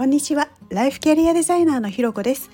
[0.00, 0.48] こんにちは。
[0.70, 2.48] ライフキャリアデザイナーのひろこです。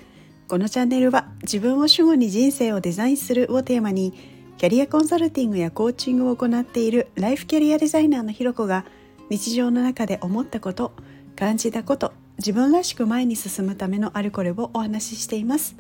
[0.49, 4.13] このチャンネルは自分を主語に人生をデザインするをテーマに
[4.59, 8.85] キャリアコンサルティングやコーチングを行っているライフキャリアデザイナーのひろこが
[9.31, 10.93] 日常の中で思ったこと
[11.37, 15.77] 感じたこと自分らしく前に進むためのあれこれをお話ししています。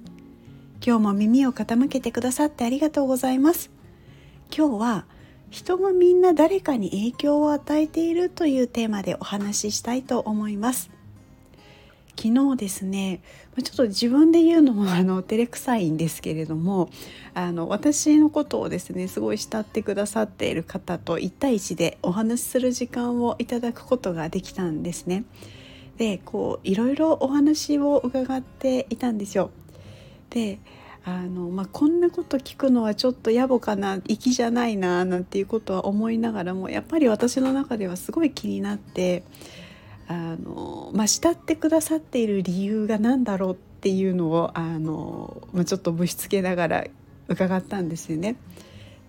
[0.86, 3.72] 今日も耳を傾けてくださってありがとうございます。
[4.56, 5.06] 今日は
[5.50, 10.94] 人がみんな誰かに影響を与えているというテーマでお話ししたいと思います。
[12.16, 13.20] 昨日ですね
[13.62, 16.90] ちょっと自分で言うのも あの照れくさいんですけれども
[17.34, 25.24] あの私のことをですねすごい慕ってくださっている方と1対1でお話しする時間をいただくことができたんですね。
[25.98, 29.50] でこういろいろお話を伺っていたんですよ。
[30.30, 30.58] で
[31.04, 39.22] あの、まあ、こんなこと聞くのはちょっと野暮かな粋じゃないななんていうことは思いながらもやっぱり私の中ではすごい気になって
[40.08, 46.84] あの、まあ、慕ってくださっている理由が何だろうっていうのをあの、まあ、ちょっとぶしつけながら
[47.28, 48.36] 伺ったんですよね。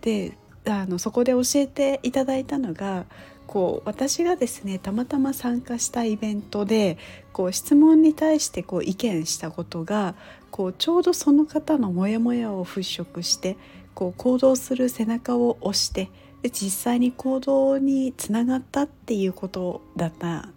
[0.01, 3.05] であのそこで教えていただいたのが
[3.47, 6.97] こう私がですねたまたま参加したイベントで
[7.31, 10.15] こう質問に対してこう意見したことが
[10.51, 13.55] こうちょうどその方のモヤモヤを払拭して
[13.95, 16.09] こう行動する背中を押して
[16.41, 20.49] で実際に行動につながったっていうことだった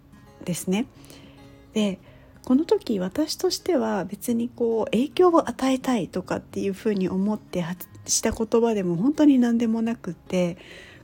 [0.43, 0.85] ですね。
[1.73, 1.99] で
[2.43, 7.63] この時私としては別にこう影響を与えたいとかっていうふうに思って
[8.07, 10.57] した言葉でも本当に何でもなくって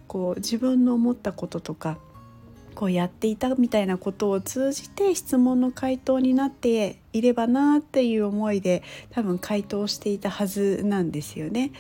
[0.08, 2.00] こう自分の思ったこととか
[2.74, 11.72] こうやっていたみたいなことを通じて質問の回答になっていればなっていう思いで多分回答していたはずなんですよね。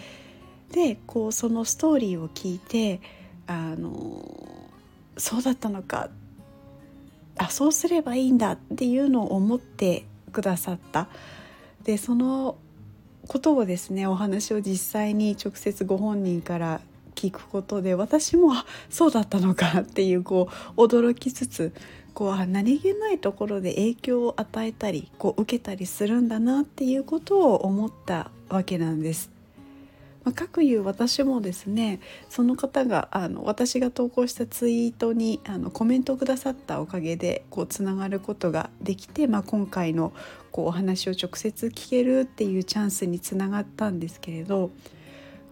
[0.71, 2.99] でこうそのストーリーを聞いて
[3.45, 4.23] あの
[5.17, 6.09] そうだったのか
[7.37, 11.07] あそうすればいいんだっていうのを思ってくださった
[11.83, 12.57] でその
[13.27, 16.81] ことをですねお話を実際に直接ご本人から
[17.15, 18.53] 聞くことで私も
[18.89, 21.73] そうだったのかっていうこう驚きつつ
[22.13, 29.36] こう何気ないところで影響を与えたりこう受けたりするんだなっていうことを思ったわけなんです。
[30.27, 40.11] まあ、各いう私もですねその方があの私が投稿したツイートにあのコメントをくださったおかげでこうつながることができて、まあ、今回の
[40.51, 44.71] こうお話を直接聞けるっていうチャンスにつながったんですけれど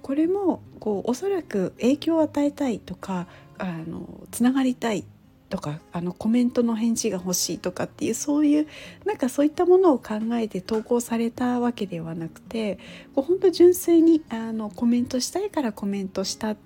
[0.01, 3.27] これもこうおそらく影響を与えたいとか
[3.57, 5.05] あのつながりたい
[5.55, 8.67] とかあのコメントの返事が欲しいとかっていうそういう
[9.05, 12.77] なんかそういったものを考えて投稿されたわけではなくて
[13.15, 16.57] こう本当純粋にあのコメントしたいからコメントしたっ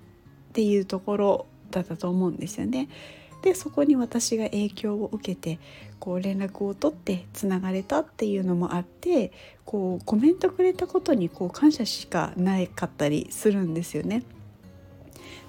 [0.52, 2.88] ていうところだったと思うんですよね。
[3.42, 5.60] でそこに私が影響を受けて
[6.00, 9.32] こう連絡を取ってつながれたっていうのもあって
[9.64, 14.24] こうコメントくれたことにこう感謝しかないかったりするんですよね。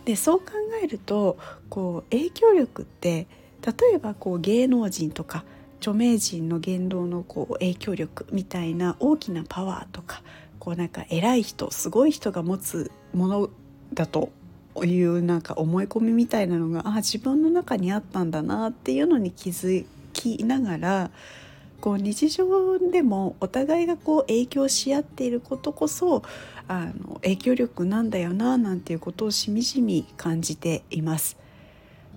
[0.06, 0.46] でそう考
[0.84, 1.38] えると
[1.70, 3.28] こう影響力って
[3.66, 5.44] 例えばこう芸能人とか
[5.78, 10.22] 著名人の言動のこう影響力みたいな大きなパワーとか
[10.60, 13.50] こうなんか偉い人すごい人が持つもの
[13.94, 14.32] だと
[14.84, 21.12] いうなんか思い込みみたいなのがあ自分の中にあったんだなっていうのに気づきながら
[21.82, 26.22] こう日常でもお互いがこう影響し合っていることこそ
[26.68, 31.38] あの影響力なんだよななんていうことをしみじみ感じています。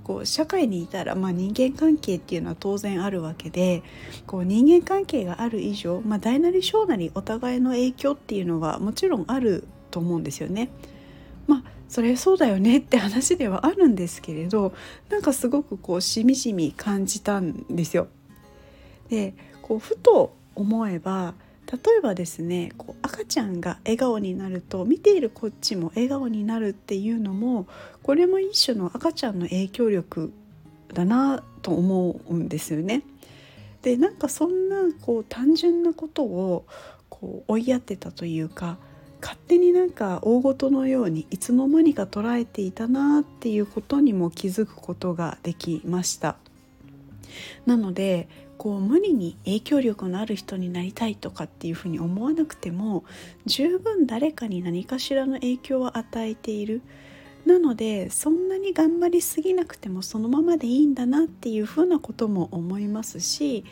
[0.04, 3.82] こう社会にいたら、まあ、人間関係っていうのは当然あるわけで
[4.26, 10.68] こう人間関係がある以上、まあ、大なり小なりお互いの影響っていうのはもちろんあると思うんですよね。
[11.46, 14.74] まあそれそうだよねって話ではあるんですけれど
[15.08, 18.08] なんかすごくこうしみじみ感じたんですよ。
[19.08, 21.34] でこうふと思えば
[21.70, 27.66] 例えばですねこう赤ちゃんが笑顔になると見ているこっちも笑顔になるっていうのも
[28.02, 30.32] これも一種の赤ちゃんの影響力
[30.92, 33.02] だなと思うんですよね。
[33.82, 36.64] でなんかそんなこう単純なことを
[37.08, 38.78] こう追いやってたというか
[39.20, 46.36] 勝手になんか大ごとのようにいつの間にか捉えていたなっていうことにも気づくことができました
[47.66, 53.04] なのでこう無理に影響力のある人になりたいとかっていうふうに思わなくても
[53.46, 56.82] 十分誰かに何かしらの影響を与えている
[57.46, 63.64] なのでそんなに頑張りすぎなくてもそのままでいいんだなっていうふうなことも思いますし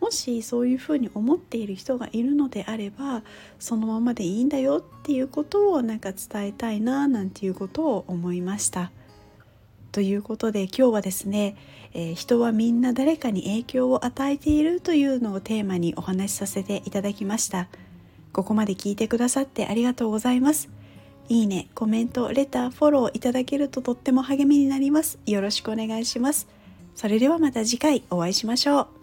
[0.00, 3.22] もしそういうふうに思っている人がいるのであれば
[3.58, 8.90] そのままでいいんだよっていうことをなんか伝えたいななんていうことを思いました。
[9.92, 11.56] ということで今日はですね、
[11.92, 17.68] えー、人はみんな誰かに影響を与えているというのをテーマにお話しさせていただきました。
[18.32, 20.68] ここまで聞いてくださってありがとうございます。
[21.28, 25.18] いいねコメントレターフォローいただけるととっても励みになります。
[25.26, 26.48] よろしくお願いします。
[26.94, 28.99] それではまた次回お会いしましょう。